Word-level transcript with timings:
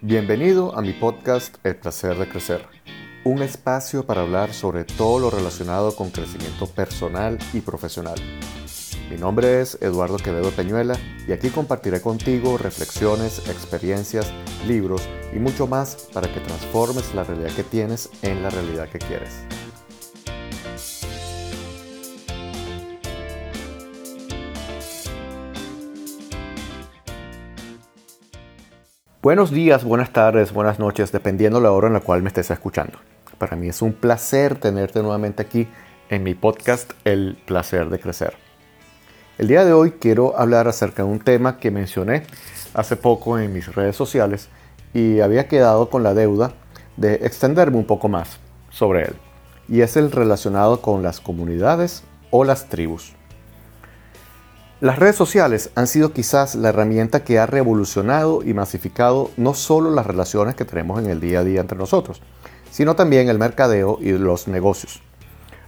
Bienvenido 0.00 0.78
a 0.78 0.80
mi 0.80 0.92
podcast 0.92 1.56
El 1.64 1.74
placer 1.74 2.16
de 2.16 2.28
crecer, 2.28 2.64
un 3.24 3.42
espacio 3.42 4.06
para 4.06 4.20
hablar 4.20 4.54
sobre 4.54 4.84
todo 4.84 5.18
lo 5.18 5.28
relacionado 5.28 5.96
con 5.96 6.10
crecimiento 6.10 6.68
personal 6.68 7.36
y 7.52 7.60
profesional. 7.62 8.14
Mi 9.10 9.16
nombre 9.16 9.60
es 9.60 9.76
Eduardo 9.80 10.18
Quevedo 10.18 10.52
Peñuela 10.52 10.96
y 11.26 11.32
aquí 11.32 11.48
compartiré 11.48 12.00
contigo 12.00 12.58
reflexiones, 12.58 13.40
experiencias, 13.48 14.32
libros 14.68 15.02
y 15.34 15.40
mucho 15.40 15.66
más 15.66 16.08
para 16.14 16.32
que 16.32 16.38
transformes 16.38 17.12
la 17.16 17.24
realidad 17.24 17.50
que 17.56 17.64
tienes 17.64 18.08
en 18.22 18.44
la 18.44 18.50
realidad 18.50 18.88
que 18.88 19.00
quieres. 19.00 19.57
Buenos 29.28 29.50
días, 29.50 29.84
buenas 29.84 30.10
tardes, 30.10 30.54
buenas 30.54 30.78
noches, 30.78 31.12
dependiendo 31.12 31.60
la 31.60 31.70
hora 31.70 31.88
en 31.88 31.92
la 31.92 32.00
cual 32.00 32.22
me 32.22 32.28
estés 32.28 32.50
escuchando. 32.50 32.98
Para 33.36 33.56
mí 33.56 33.68
es 33.68 33.82
un 33.82 33.92
placer 33.92 34.58
tenerte 34.58 35.02
nuevamente 35.02 35.42
aquí 35.42 35.68
en 36.08 36.22
mi 36.22 36.34
podcast 36.34 36.92
El 37.04 37.36
placer 37.44 37.90
de 37.90 38.00
crecer. 38.00 38.32
El 39.36 39.48
día 39.48 39.66
de 39.66 39.74
hoy 39.74 39.90
quiero 39.90 40.38
hablar 40.38 40.66
acerca 40.66 41.02
de 41.02 41.10
un 41.10 41.18
tema 41.18 41.58
que 41.58 41.70
mencioné 41.70 42.22
hace 42.72 42.96
poco 42.96 43.38
en 43.38 43.52
mis 43.52 43.74
redes 43.74 43.96
sociales 43.96 44.48
y 44.94 45.20
había 45.20 45.46
quedado 45.46 45.90
con 45.90 46.02
la 46.02 46.14
deuda 46.14 46.54
de 46.96 47.16
extenderme 47.16 47.76
un 47.76 47.84
poco 47.84 48.08
más 48.08 48.40
sobre 48.70 49.02
él. 49.02 49.16
Y 49.68 49.82
es 49.82 49.98
el 49.98 50.10
relacionado 50.10 50.80
con 50.80 51.02
las 51.02 51.20
comunidades 51.20 52.02
o 52.30 52.44
las 52.44 52.70
tribus. 52.70 53.17
Las 54.80 55.00
redes 55.00 55.16
sociales 55.16 55.70
han 55.74 55.88
sido 55.88 56.12
quizás 56.12 56.54
la 56.54 56.68
herramienta 56.68 57.24
que 57.24 57.40
ha 57.40 57.46
revolucionado 57.46 58.44
y 58.44 58.54
masificado 58.54 59.32
no 59.36 59.52
solo 59.54 59.90
las 59.90 60.06
relaciones 60.06 60.54
que 60.54 60.64
tenemos 60.64 61.00
en 61.00 61.10
el 61.10 61.18
día 61.18 61.40
a 61.40 61.44
día 61.44 61.60
entre 61.60 61.76
nosotros, 61.76 62.22
sino 62.70 62.94
también 62.94 63.28
el 63.28 63.40
mercadeo 63.40 63.98
y 64.00 64.12
los 64.12 64.46
negocios. 64.46 65.02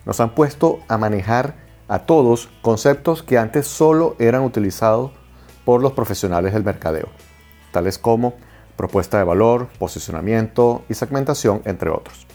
Nos 0.07 0.21
han 0.21 0.37
puesto 0.37 0.79
a 0.87 0.97
manejar 0.97 1.57
a 1.89 2.07
todos 2.07 2.51
conceptos 2.63 3.25
que 3.25 3.37
antes 3.37 3.67
solo 3.67 4.15
eran 4.21 4.45
utilizados 4.45 5.11
por 5.65 5.83
los 5.83 5.91
profesionales 5.93 6.53
del 6.53 6.63
mercadeo, 6.63 7.09
tales 7.73 7.99
como 7.99 8.35
propuesta 8.77 9.19
de 9.19 9.25
valor, 9.25 9.71
posicionamiento 9.81 10.85
y 10.89 10.95
segmentación, 10.95 11.63
entre 11.65 11.91
otros. 11.91 12.29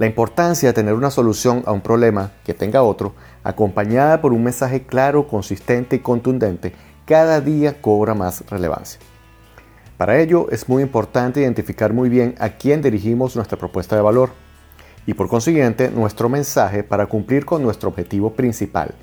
La 0.00 0.06
importancia 0.06 0.70
de 0.70 0.72
tener 0.72 0.94
una 0.94 1.10
solución 1.10 1.62
a 1.66 1.72
un 1.72 1.82
problema 1.82 2.32
que 2.42 2.54
tenga 2.54 2.82
otro, 2.82 3.12
acompañada 3.44 4.22
por 4.22 4.32
un 4.32 4.42
mensaje 4.42 4.84
claro, 4.86 5.28
consistente 5.28 5.96
y 5.96 5.98
contundente, 5.98 6.72
cada 7.04 7.42
día 7.42 7.82
cobra 7.82 8.14
más 8.14 8.42
relevancia. 8.48 8.98
Para 9.98 10.18
ello 10.18 10.50
es 10.50 10.70
muy 10.70 10.82
importante 10.82 11.42
identificar 11.42 11.92
muy 11.92 12.08
bien 12.08 12.34
a 12.38 12.48
quién 12.48 12.80
dirigimos 12.80 13.36
nuestra 13.36 13.58
propuesta 13.58 13.94
de 13.94 14.00
valor 14.00 14.30
y 15.04 15.12
por 15.12 15.28
consiguiente 15.28 15.90
nuestro 15.90 16.30
mensaje 16.30 16.82
para 16.82 17.04
cumplir 17.04 17.44
con 17.44 17.62
nuestro 17.62 17.90
objetivo 17.90 18.32
principal, 18.32 18.94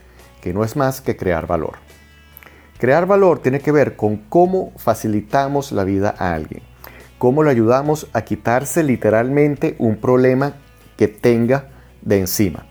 que 0.42 0.52
no 0.52 0.64
es 0.64 0.76
más 0.76 1.00
que 1.00 1.16
crear 1.16 1.46
valor. 1.46 1.74
Crear 2.80 3.06
valor 3.06 3.38
tiene 3.38 3.60
que 3.60 3.72
ver 3.72 3.96
con 3.96 4.18
cómo 4.18 4.72
facilitamos 4.78 5.72
la 5.72 5.84
vida 5.84 6.16
a 6.18 6.34
alguien, 6.34 6.64
cómo 7.20 7.44
le 7.44 7.52
ayudamos 7.52 8.08
a 8.14 8.24
quitarse 8.24 8.82
literalmente 8.82 9.76
un 9.78 9.98
problema 9.98 10.56
que 10.98 11.08
tenga 11.08 11.70
de 12.02 12.20
encima 12.20 12.66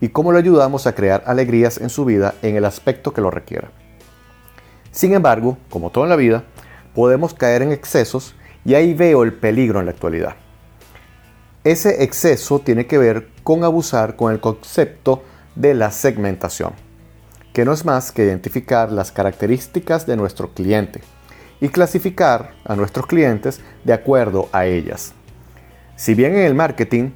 y 0.00 0.08
cómo 0.08 0.32
le 0.32 0.38
ayudamos 0.38 0.86
a 0.86 0.94
crear 0.94 1.22
alegrías 1.26 1.78
en 1.78 1.90
su 1.90 2.04
vida 2.04 2.34
en 2.42 2.56
el 2.56 2.64
aspecto 2.64 3.12
que 3.12 3.20
lo 3.20 3.30
requiera. 3.30 3.70
Sin 4.90 5.14
embargo, 5.14 5.58
como 5.70 5.90
todo 5.90 6.04
en 6.04 6.10
la 6.10 6.16
vida, 6.16 6.44
podemos 6.94 7.34
caer 7.34 7.62
en 7.62 7.72
excesos 7.72 8.34
y 8.64 8.74
ahí 8.74 8.94
veo 8.94 9.22
el 9.22 9.34
peligro 9.34 9.80
en 9.80 9.86
la 9.86 9.92
actualidad. 9.92 10.36
Ese 11.64 12.04
exceso 12.04 12.60
tiene 12.60 12.86
que 12.86 12.98
ver 12.98 13.28
con 13.42 13.64
abusar 13.64 14.16
con 14.16 14.32
el 14.32 14.40
concepto 14.40 15.22
de 15.54 15.74
la 15.74 15.90
segmentación, 15.90 16.72
que 17.52 17.64
no 17.64 17.72
es 17.72 17.84
más 17.84 18.12
que 18.12 18.24
identificar 18.24 18.92
las 18.92 19.12
características 19.12 20.06
de 20.06 20.16
nuestro 20.16 20.52
cliente 20.52 21.00
y 21.60 21.68
clasificar 21.68 22.52
a 22.64 22.76
nuestros 22.76 23.06
clientes 23.06 23.60
de 23.84 23.92
acuerdo 23.92 24.48
a 24.52 24.66
ellas. 24.66 25.12
Si 25.96 26.14
bien 26.14 26.36
en 26.36 26.44
el 26.44 26.54
marketing 26.54 27.10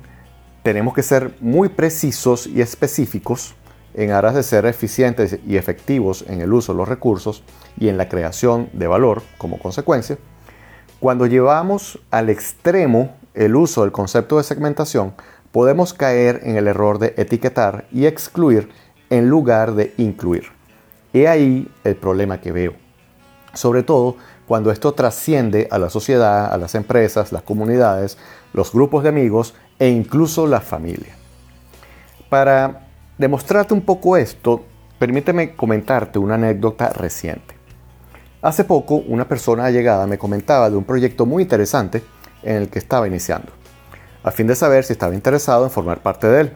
tenemos 0.62 0.94
que 0.94 1.02
ser 1.02 1.34
muy 1.40 1.68
precisos 1.68 2.46
y 2.46 2.60
específicos 2.60 3.54
en 3.94 4.12
aras 4.12 4.34
de 4.34 4.42
ser 4.42 4.66
eficientes 4.66 5.38
y 5.46 5.56
efectivos 5.56 6.24
en 6.28 6.40
el 6.40 6.52
uso 6.52 6.72
de 6.72 6.78
los 6.78 6.88
recursos 6.88 7.42
y 7.78 7.88
en 7.88 7.96
la 7.96 8.08
creación 8.08 8.68
de 8.72 8.86
valor 8.86 9.22
como 9.38 9.58
consecuencia, 9.58 10.18
cuando 11.00 11.26
llevamos 11.26 11.98
al 12.10 12.28
extremo 12.28 13.16
el 13.34 13.56
uso 13.56 13.82
del 13.82 13.92
concepto 13.92 14.36
de 14.36 14.44
segmentación, 14.44 15.14
podemos 15.50 15.94
caer 15.94 16.40
en 16.44 16.56
el 16.56 16.68
error 16.68 16.98
de 16.98 17.14
etiquetar 17.16 17.86
y 17.90 18.06
excluir 18.06 18.68
en 19.08 19.28
lugar 19.28 19.74
de 19.74 19.94
incluir. 19.96 20.44
He 21.12 21.26
ahí 21.26 21.68
el 21.84 21.96
problema 21.96 22.40
que 22.40 22.52
veo. 22.52 22.74
Sobre 23.54 23.82
todo 23.82 24.16
cuando 24.50 24.72
esto 24.72 24.94
trasciende 24.94 25.68
a 25.70 25.78
la 25.78 25.88
sociedad, 25.90 26.52
a 26.52 26.58
las 26.58 26.74
empresas, 26.74 27.30
las 27.30 27.44
comunidades, 27.44 28.18
los 28.52 28.72
grupos 28.72 29.04
de 29.04 29.08
amigos 29.08 29.54
e 29.78 29.90
incluso 29.90 30.44
la 30.48 30.60
familia. 30.60 31.14
Para 32.28 32.88
demostrarte 33.16 33.74
un 33.74 33.82
poco 33.82 34.16
esto, 34.16 34.64
permíteme 34.98 35.54
comentarte 35.54 36.18
una 36.18 36.34
anécdota 36.34 36.88
reciente. 36.88 37.54
Hace 38.42 38.64
poco 38.64 38.96
una 38.96 39.28
persona 39.28 39.66
allegada 39.66 40.08
me 40.08 40.18
comentaba 40.18 40.68
de 40.68 40.76
un 40.76 40.82
proyecto 40.82 41.26
muy 41.26 41.44
interesante 41.44 42.02
en 42.42 42.56
el 42.56 42.70
que 42.70 42.80
estaba 42.80 43.06
iniciando, 43.06 43.52
a 44.24 44.32
fin 44.32 44.48
de 44.48 44.56
saber 44.56 44.82
si 44.82 44.94
estaba 44.94 45.14
interesado 45.14 45.62
en 45.62 45.70
formar 45.70 46.02
parte 46.02 46.26
de 46.26 46.40
él. 46.40 46.52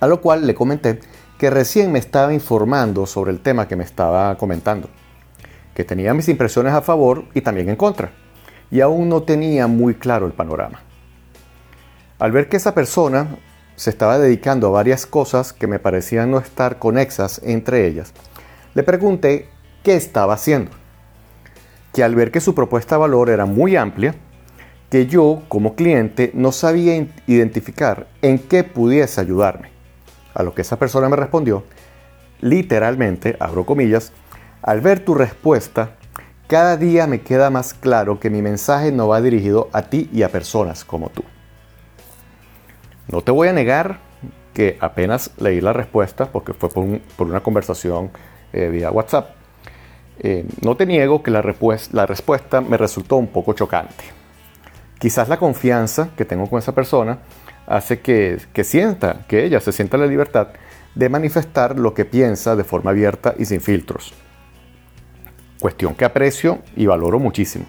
A 0.00 0.06
lo 0.06 0.22
cual 0.22 0.46
le 0.46 0.54
comenté 0.54 1.00
que 1.36 1.50
recién 1.50 1.92
me 1.92 1.98
estaba 1.98 2.32
informando 2.32 3.04
sobre 3.04 3.30
el 3.30 3.40
tema 3.40 3.68
que 3.68 3.76
me 3.76 3.84
estaba 3.84 4.38
comentando, 4.38 4.88
que 5.78 5.84
tenía 5.84 6.12
mis 6.12 6.28
impresiones 6.28 6.72
a 6.72 6.82
favor 6.82 7.26
y 7.34 7.40
también 7.40 7.68
en 7.68 7.76
contra, 7.76 8.10
y 8.68 8.80
aún 8.80 9.08
no 9.08 9.22
tenía 9.22 9.68
muy 9.68 9.94
claro 9.94 10.26
el 10.26 10.32
panorama. 10.32 10.80
Al 12.18 12.32
ver 12.32 12.48
que 12.48 12.56
esa 12.56 12.74
persona 12.74 13.36
se 13.76 13.90
estaba 13.90 14.18
dedicando 14.18 14.66
a 14.66 14.70
varias 14.70 15.06
cosas 15.06 15.52
que 15.52 15.68
me 15.68 15.78
parecían 15.78 16.32
no 16.32 16.38
estar 16.38 16.80
conexas 16.80 17.40
entre 17.44 17.86
ellas, 17.86 18.12
le 18.74 18.82
pregunté 18.82 19.50
qué 19.84 19.94
estaba 19.94 20.34
haciendo. 20.34 20.72
Que 21.94 22.02
al 22.02 22.16
ver 22.16 22.32
que 22.32 22.40
su 22.40 22.56
propuesta 22.56 22.96
de 22.96 23.02
valor 23.02 23.30
era 23.30 23.46
muy 23.46 23.76
amplia, 23.76 24.16
que 24.90 25.06
yo 25.06 25.44
como 25.46 25.76
cliente 25.76 26.32
no 26.34 26.50
sabía 26.50 27.06
identificar 27.28 28.08
en 28.20 28.40
qué 28.40 28.64
pudiese 28.64 29.20
ayudarme. 29.20 29.70
A 30.34 30.42
lo 30.42 30.56
que 30.56 30.62
esa 30.62 30.76
persona 30.76 31.08
me 31.08 31.14
respondió, 31.14 31.62
literalmente, 32.40 33.36
abro 33.38 33.64
comillas, 33.64 34.12
al 34.62 34.80
ver 34.80 35.04
tu 35.04 35.14
respuesta, 35.14 35.90
cada 36.46 36.76
día 36.76 37.06
me 37.06 37.20
queda 37.20 37.50
más 37.50 37.74
claro 37.74 38.18
que 38.18 38.30
mi 38.30 38.42
mensaje 38.42 38.90
no 38.90 39.08
va 39.08 39.20
dirigido 39.20 39.68
a 39.72 39.82
ti 39.82 40.08
y 40.12 40.22
a 40.22 40.30
personas 40.30 40.84
como 40.84 41.10
tú. 41.10 41.22
No 43.08 43.20
te 43.20 43.30
voy 43.30 43.48
a 43.48 43.52
negar 43.52 43.98
que 44.54 44.76
apenas 44.80 45.30
leí 45.38 45.60
la 45.60 45.72
respuesta, 45.72 46.26
porque 46.32 46.52
fue 46.52 46.68
por, 46.70 47.26
una 47.26 47.40
conversación 47.40 48.10
eh, 48.52 48.68
vía 48.68 48.90
WhatsApp, 48.90 49.30
eh, 50.20 50.46
no 50.62 50.76
te 50.76 50.84
niego 50.84 51.22
que 51.22 51.30
la, 51.30 51.42
respuesta 51.42 52.60
me 52.60 52.76
resultó 52.76 53.16
un 53.16 53.28
poco 53.28 53.52
chocante. 53.52 54.04
Quizás 54.98 55.28
la 55.28 55.36
confianza 55.36 56.08
que 56.16 56.24
tengo 56.24 56.48
con 56.50 56.58
esa 56.58 56.74
persona 56.74 57.18
hace 57.66 58.00
que, 58.00 58.38
que 58.52 58.64
sienta, 58.64 59.26
que 59.28 59.44
ella 59.44 59.60
se 59.60 59.70
sienta 59.70 59.96
la 59.96 60.06
libertad 60.06 60.48
de 60.94 61.08
manifestar 61.08 61.78
lo 61.78 61.94
que 61.94 62.04
piensa 62.04 62.56
de 62.56 62.64
forma 62.64 62.90
abierta 62.90 63.34
y 63.38 63.44
sin 63.44 63.60
filtros. 63.60 64.12
Cuestión 65.60 65.94
que 65.94 66.04
aprecio 66.04 66.60
y 66.76 66.86
valoro 66.86 67.18
muchísimo. 67.18 67.66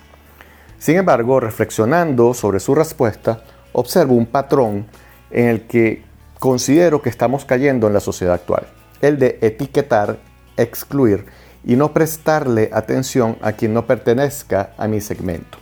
Sin 0.77 0.97
embargo, 0.97 1.39
reflexionando 1.39 2.33
sobre 2.33 2.59
su 2.59 2.75
respuesta, 2.75 3.43
observo 3.73 4.13
un 4.13 4.25
patrón 4.25 4.87
en 5.31 5.47
el 5.47 5.67
que 5.67 6.03
considero 6.39 7.01
que 7.01 7.09
estamos 7.09 7.45
cayendo 7.45 7.87
en 7.87 7.93
la 7.93 7.99
sociedad 7.99 8.35
actual, 8.35 8.67
el 9.01 9.19
de 9.19 9.39
etiquetar, 9.41 10.19
excluir 10.55 11.25
y 11.65 11.75
no 11.75 11.93
prestarle 11.93 12.69
atención 12.71 13.37
a 13.41 13.51
quien 13.51 13.73
no 13.73 13.85
pertenezca 13.85 14.73
a 14.77 14.87
mi 14.87 15.01
segmento 15.01 15.57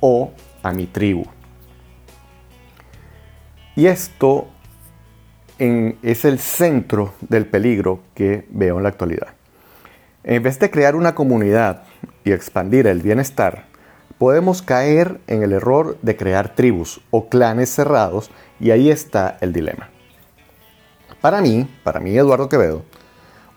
o 0.00 0.32
a 0.62 0.72
mi 0.72 0.86
tribu. 0.86 1.24
Y 3.76 3.86
esto 3.86 4.48
es 5.58 6.24
el 6.24 6.38
centro 6.38 7.14
del 7.20 7.46
peligro 7.46 8.00
que 8.14 8.46
veo 8.50 8.78
en 8.78 8.82
la 8.82 8.88
actualidad. 8.88 9.28
En 10.24 10.40
vez 10.40 10.60
de 10.60 10.70
crear 10.70 10.94
una 10.94 11.16
comunidad 11.16 11.82
y 12.24 12.30
expandir 12.30 12.86
el 12.86 13.02
bienestar, 13.02 13.64
podemos 14.18 14.62
caer 14.62 15.20
en 15.26 15.42
el 15.42 15.52
error 15.52 15.98
de 16.02 16.16
crear 16.16 16.54
tribus 16.54 17.00
o 17.10 17.28
clanes 17.28 17.70
cerrados 17.70 18.30
y 18.60 18.70
ahí 18.70 18.88
está 18.88 19.36
el 19.40 19.52
dilema. 19.52 19.90
Para 21.20 21.40
mí, 21.40 21.68
para 21.82 21.98
mí 21.98 22.16
Eduardo 22.16 22.48
Quevedo, 22.48 22.84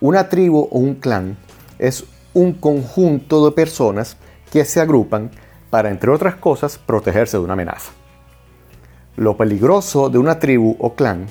una 0.02 0.28
tribu 0.28 0.68
o 0.72 0.80
un 0.80 0.96
clan 0.96 1.38
es 1.78 2.06
un 2.34 2.54
conjunto 2.54 3.46
de 3.46 3.52
personas 3.52 4.18
que 4.52 4.66
se 4.66 4.82
agrupan 4.82 5.30
para, 5.70 5.92
entre 5.92 6.10
otras 6.10 6.36
cosas, 6.36 6.80
protegerse 6.80 7.38
de 7.38 7.44
una 7.44 7.54
amenaza. 7.54 7.92
Lo 9.18 9.38
peligroso 9.38 10.10
de 10.10 10.18
una 10.18 10.40
tribu 10.40 10.76
o 10.80 10.96
clan 10.96 11.28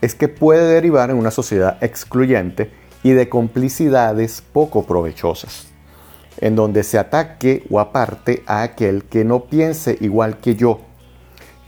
es 0.00 0.14
que 0.14 0.28
puede 0.28 0.72
derivar 0.72 1.10
en 1.10 1.16
una 1.16 1.30
sociedad 1.30 1.76
excluyente 1.82 2.70
y 3.02 3.12
de 3.12 3.28
complicidades 3.28 4.42
poco 4.52 4.84
provechosas, 4.84 5.68
en 6.40 6.56
donde 6.56 6.82
se 6.82 6.98
ataque 6.98 7.64
o 7.70 7.80
aparte 7.80 8.42
a 8.46 8.62
aquel 8.62 9.04
que 9.04 9.24
no 9.24 9.44
piense 9.44 9.96
igual 10.00 10.38
que 10.38 10.56
yo, 10.56 10.80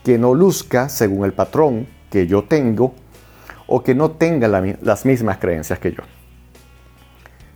que 0.05 0.19
no 0.19 0.35
luzca 0.35 0.89
según 0.89 1.25
el 1.25 1.33
patrón 1.33 1.87
que 2.11 2.27
yo 2.27 2.45
tengo 2.45 2.95
o 3.67 3.83
que 3.83 3.95
no 3.95 4.13
tenga 4.13 4.49
las 4.49 5.05
mismas 5.05 5.39
creencias 5.39 5.79
que 5.79 5.93
yo. 5.93 6.03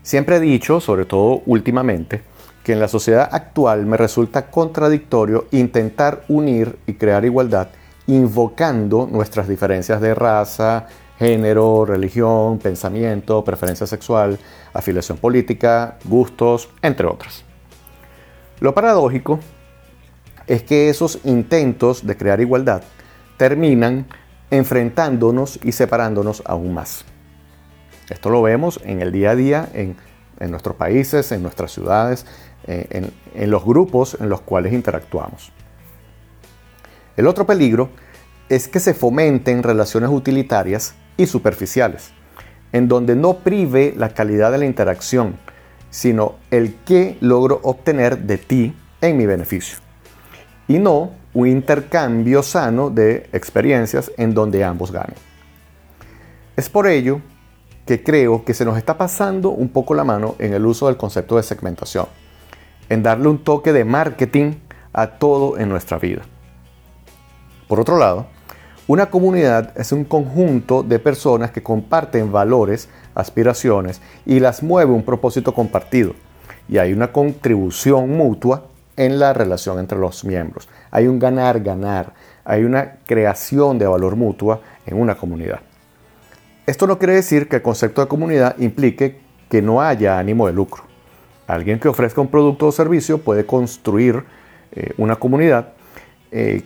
Siempre 0.02 0.36
he 0.36 0.40
dicho, 0.40 0.80
sobre 0.80 1.06
todo 1.06 1.42
últimamente, 1.46 2.22
que 2.62 2.72
en 2.72 2.80
la 2.80 2.88
sociedad 2.88 3.28
actual 3.32 3.86
me 3.86 3.96
resulta 3.96 4.50
contradictorio 4.50 5.46
intentar 5.50 6.24
unir 6.28 6.78
y 6.86 6.94
crear 6.94 7.24
igualdad 7.24 7.68
invocando 8.06 9.08
nuestras 9.10 9.48
diferencias 9.48 10.00
de 10.00 10.14
raza, 10.14 10.86
género, 11.19 11.84
religión, 11.84 12.58
pensamiento, 12.58 13.44
preferencia 13.44 13.87
sexual, 13.87 14.38
afiliación 14.72 15.19
política, 15.19 15.99
gustos, 16.05 16.69
entre 16.82 17.06
otras. 17.06 17.44
Lo 18.61 18.75
paradójico 18.75 19.40
es 20.46 20.62
que 20.62 20.88
esos 20.88 21.20
intentos 21.25 22.06
de 22.06 22.16
crear 22.16 22.40
igualdad 22.40 22.82
terminan 23.37 24.06
enfrentándonos 24.50 25.58
y 25.62 25.72
separándonos 25.72 26.43
aún 26.46 26.75
más. 26.75 27.05
Esto 28.10 28.31
lo 28.31 28.43
vemos 28.43 28.81
en 28.84 29.00
el 29.00 29.12
día 29.12 29.31
a 29.31 29.37
día, 29.37 29.69
en, 29.72 29.96
nuestros 30.50 30.76
países, 30.76 31.32
en 31.32 31.43
nuestras 31.43 31.72
ciudades, 31.72 32.26
eh, 32.67 33.10
en 33.34 33.50
los 33.50 33.64
grupos 33.64 34.17
en 34.20 34.28
los 34.28 34.43
cuales 34.43 34.72
interactuamos. 34.72 35.52
El 37.17 37.26
otro 37.28 37.46
peligro 37.46 37.90
es 38.49 38.69
que 38.69 38.81
se 38.81 38.93
fomenten 38.93 39.62
relaciones 39.62 40.10
utilitarias 40.10 40.94
y 41.16 41.26
superficiales, 41.26 42.12
en 42.72 42.88
donde 42.88 43.16
no 43.16 43.38
prive 43.38 43.94
la 43.96 44.11
calidad 44.11 44.52
de 44.52 44.58
la 44.58 44.66
interacción, 44.66 45.37
sino 45.90 46.37
el 46.50 46.75
que 46.84 47.16
logro 47.20 47.61
obtener 47.62 48.19
de 48.19 48.38
ti 48.38 48.75
en 49.00 49.16
mi 49.16 49.26
beneficio. 49.26 49.78
Y 50.66 50.78
no 50.78 51.12
un 51.34 51.49
intercambio 51.49 52.43
sano 52.43 52.90
de 52.90 53.28
experiencias 53.32 54.11
en 54.16 54.34
donde 54.34 54.64
ambos 54.64 54.90
ganen. 54.90 55.16
Es 56.56 56.69
por 56.69 56.87
ello 56.87 57.20
que 57.87 58.02
creo 58.02 58.44
que 58.44 58.55
se 58.55 58.64
nos 58.64 58.78
está 58.78 58.96
pasando 58.96 59.50
un 59.50 59.69
poco 59.69 59.94
la 59.94 60.05
mano 60.05 60.37
en 60.38 60.55
el 60.55 60.64
uso 60.64 60.87
del 60.87 60.96
concepto 60.96 61.37
de 61.37 61.43
segmentación, 61.43 62.06
en 62.88 63.02
darle 63.02 63.28
un 63.28 63.44
toque 63.44 63.72
de 63.72 63.84
marketing 63.84 64.55
a 64.93 65.06
todo 65.06 65.58
en 65.58 65.69
nuestra 65.69 65.99
vida. 65.99 66.22
Por 67.69 67.81
otro 67.81 67.99
lado, 67.99 68.26
una 68.86 69.06
comunidad 69.06 69.72
es 69.78 69.92
un 69.92 70.04
conjunto 70.04 70.82
de 70.82 70.98
personas 70.98 71.50
que 71.50 71.62
comparten 71.62 72.31
valores, 72.31 72.90
aspiraciones 73.14 74.02
y 74.26 74.40
las 74.40 74.62
mueve 74.62 74.92
un 74.92 75.04
propósito 75.04 75.54
compartido. 75.54 76.12
Y 76.69 76.76
hay 76.76 76.92
una 76.92 77.12
contribución 77.12 78.10
mutua 78.10 78.66
en 78.96 79.19
la 79.19 79.32
relación 79.32 79.78
entre 79.78 79.98
los 79.98 80.25
miembros. 80.25 80.69
Hay 80.90 81.06
un 81.06 81.19
ganar-ganar, 81.19 82.12
hay 82.44 82.64
una 82.64 82.96
creación 83.06 83.78
de 83.78 83.86
valor 83.86 84.16
mutua 84.16 84.60
en 84.84 85.00
una 85.00 85.14
comunidad. 85.14 85.60
Esto 86.66 86.86
no 86.86 86.98
quiere 86.98 87.14
decir 87.14 87.48
que 87.48 87.56
el 87.56 87.62
concepto 87.62 88.02
de 88.02 88.08
comunidad 88.08 88.58
implique 88.58 89.20
que 89.48 89.62
no 89.62 89.81
haya 89.81 90.19
ánimo 90.19 90.46
de 90.46 90.52
lucro. 90.52 90.84
Alguien 91.46 91.78
que 91.78 91.88
ofrezca 91.88 92.20
un 92.20 92.28
producto 92.28 92.66
o 92.66 92.72
servicio 92.72 93.19
puede 93.19 93.46
construir 93.46 94.25
eh, 94.72 94.92
una 94.96 95.16
comunidad 95.16 95.75
eh, 96.32 96.62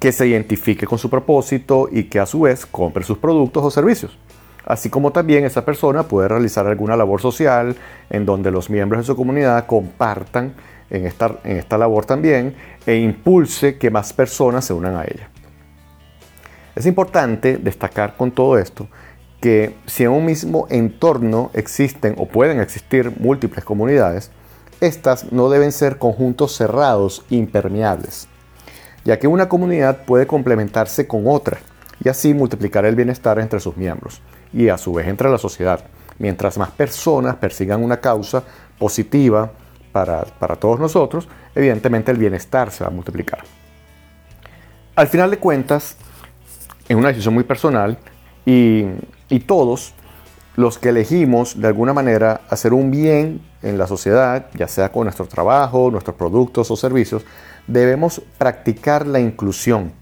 que 0.00 0.12
se 0.12 0.26
identifique 0.26 0.86
con 0.86 0.98
su 0.98 1.10
propósito 1.10 1.86
y 1.92 2.04
que 2.04 2.18
a 2.18 2.26
su 2.26 2.40
vez 2.40 2.64
compre 2.64 3.04
sus 3.04 3.18
productos 3.18 3.62
o 3.62 3.70
servicios. 3.70 4.18
Así 4.64 4.88
como 4.88 5.12
también 5.12 5.44
esa 5.44 5.64
persona 5.64 6.04
puede 6.04 6.26
realizar 6.26 6.66
alguna 6.66 6.96
labor 6.96 7.20
social 7.20 7.76
en 8.08 8.24
donde 8.24 8.50
los 8.50 8.70
miembros 8.70 9.02
de 9.02 9.06
su 9.06 9.16
comunidad 9.16 9.66
compartan 9.66 10.54
en 10.88 11.06
esta, 11.06 11.38
en 11.44 11.58
esta 11.58 11.76
labor 11.76 12.06
también 12.06 12.54
e 12.86 12.96
impulse 12.96 13.76
que 13.76 13.90
más 13.90 14.12
personas 14.14 14.64
se 14.64 14.72
unan 14.72 14.96
a 14.96 15.04
ella. 15.04 15.28
Es 16.74 16.86
importante 16.86 17.58
destacar 17.58 18.16
con 18.16 18.30
todo 18.30 18.58
esto 18.58 18.88
que 19.40 19.74
si 19.86 20.04
en 20.04 20.10
un 20.10 20.24
mismo 20.24 20.66
entorno 20.70 21.50
existen 21.52 22.14
o 22.16 22.26
pueden 22.26 22.60
existir 22.60 23.12
múltiples 23.18 23.64
comunidades, 23.64 24.30
estas 24.80 25.30
no 25.30 25.50
deben 25.50 25.72
ser 25.72 25.98
conjuntos 25.98 26.56
cerrados, 26.56 27.24
impermeables 27.28 28.28
ya 29.04 29.18
que 29.18 29.28
una 29.28 29.48
comunidad 29.48 30.04
puede 30.04 30.26
complementarse 30.26 31.06
con 31.06 31.24
otra 31.26 31.58
y 32.02 32.08
así 32.08 32.34
multiplicar 32.34 32.84
el 32.84 32.96
bienestar 32.96 33.38
entre 33.38 33.60
sus 33.60 33.76
miembros 33.76 34.20
y 34.52 34.68
a 34.68 34.78
su 34.78 34.92
vez 34.92 35.08
entre 35.08 35.30
la 35.30 35.38
sociedad. 35.38 35.84
Mientras 36.18 36.58
más 36.58 36.70
personas 36.70 37.36
persigan 37.36 37.82
una 37.82 37.98
causa 37.98 38.42
positiva 38.78 39.50
para, 39.92 40.24
todos 40.58 40.78
nosotros, 40.78 41.28
evidentemente 41.54 42.10
el 42.10 42.18
bienestar 42.18 42.70
se 42.70 42.84
va 42.84 42.90
a 42.90 42.92
multiplicar. 42.92 43.40
Al 44.94 45.08
final 45.08 45.30
de 45.30 45.38
cuentas, 45.38 45.96
es 46.88 46.96
una 46.96 47.08
decisión 47.08 47.34
muy 47.34 47.44
personal 47.44 47.98
y, 48.44 48.84
y 49.28 49.40
todos 49.40 49.94
los 50.56 50.78
que 50.78 50.90
elegimos 50.90 51.60
de 51.60 51.68
alguna 51.68 51.92
manera 51.92 52.42
hacer 52.50 52.72
un 52.74 52.90
bien 52.90 53.40
en 53.62 53.78
la 53.78 53.86
sociedad, 53.86 54.46
ya 54.54 54.68
sea 54.68 54.90
con 54.90 55.04
nuestro 55.04 55.26
trabajo, 55.26 55.90
nuestros 55.90 56.16
productos 56.16 56.70
o 56.70 56.76
servicios, 56.76 57.24
debemos 57.66 58.22
practicar 58.38 59.06
la 59.06 59.20
inclusión, 59.20 59.92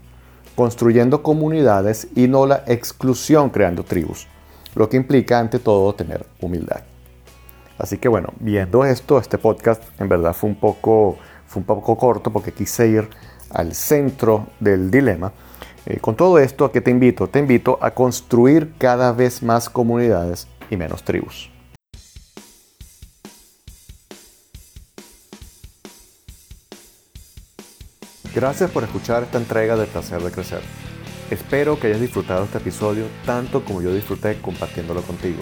construyendo 0.55 1.23
comunidades 1.23 2.07
y 2.15 2.27
no 2.27 2.45
la 2.45 2.63
exclusión 2.67 3.49
creando 3.49 3.83
tribus, 3.83 4.27
lo 4.75 4.89
que 4.89 4.97
implica 4.97 5.39
ante 5.39 5.59
todo 5.59 5.93
tener 5.93 6.25
humildad. 6.41 6.81
Así 7.77 7.97
que 7.97 8.09
bueno, 8.09 8.33
viendo 8.39 8.83
esto, 8.83 9.19
este 9.19 9.37
podcast 9.37 9.81
en 9.99 10.09
verdad 10.09 10.33
fue 10.33 10.49
un 10.49 10.55
poco, 10.57 11.17
fue 11.47 11.61
un 11.61 11.65
poco 11.65 11.97
corto 11.97 12.31
porque 12.31 12.51
quise 12.51 12.87
ir 12.87 13.09
al 13.51 13.73
centro 13.73 14.47
del 14.59 14.91
dilema. 14.91 15.31
Eh, 15.85 15.97
con 15.99 16.15
todo 16.15 16.39
esto, 16.39 16.65
¿a 16.65 16.71
qué 16.71 16.81
te 16.81 16.91
invito? 16.91 17.27
Te 17.27 17.39
invito 17.39 17.79
a 17.81 17.91
construir 17.91 18.73
cada 18.77 19.13
vez 19.13 19.41
más 19.41 19.69
comunidades 19.69 20.47
y 20.69 20.75
menos 20.75 21.03
tribus. 21.03 21.49
Gracias 28.33 28.69
por 28.69 28.83
escuchar 28.83 29.23
esta 29.23 29.39
entrega 29.39 29.75
del 29.75 29.87
placer 29.87 30.21
de 30.21 30.31
crecer. 30.31 30.61
Espero 31.31 31.79
que 31.79 31.87
hayas 31.87 32.01
disfrutado 32.01 32.45
este 32.45 32.59
episodio 32.59 33.05
tanto 33.25 33.65
como 33.65 33.81
yo 33.81 33.91
disfruté 33.93 34.39
compartiéndolo 34.39 35.01
contigo. 35.01 35.41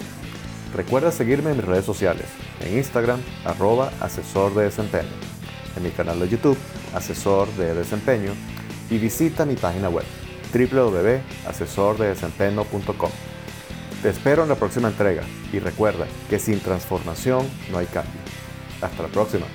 Recuerda 0.74 1.12
seguirme 1.12 1.50
en 1.50 1.58
mis 1.58 1.66
redes 1.66 1.84
sociales, 1.84 2.24
en 2.60 2.78
Instagram, 2.78 3.20
arroba 3.44 3.92
asesor 4.00 4.52
en 4.60 4.72
mi 5.82 5.90
canal 5.90 6.18
de 6.20 6.28
YouTube, 6.28 6.56
asesor 6.94 7.48
de 7.54 7.74
desempeño, 7.74 8.32
y 8.90 8.98
visita 8.98 9.44
mi 9.44 9.54
página 9.54 9.88
web, 9.88 10.04
www.asesordedesempeño.com. 10.52 13.10
Te 14.02 14.10
espero 14.10 14.44
en 14.44 14.48
la 14.48 14.54
próxima 14.54 14.86
entrega 14.88 15.24
y 15.52 15.58
recuerda 15.58 16.06
que 16.28 16.38
sin 16.38 16.60
transformación 16.60 17.44
no 17.70 17.78
hay 17.78 17.86
cambio. 17.86 18.20
Hasta 18.80 19.02
la 19.02 19.08
próxima. 19.08 19.46